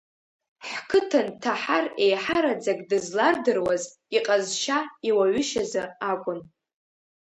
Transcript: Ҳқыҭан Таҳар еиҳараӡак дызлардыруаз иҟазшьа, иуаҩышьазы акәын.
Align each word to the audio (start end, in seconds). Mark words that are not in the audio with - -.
Ҳқыҭан 0.69 1.27
Таҳар 1.41 1.85
еиҳараӡак 2.05 2.79
дызлардыруаз 2.89 3.83
иҟазшьа, 4.17 4.79
иуаҩышьазы 5.07 5.83
акәын. 6.11 6.39